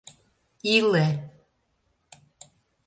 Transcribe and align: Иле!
Иле! 0.75 1.05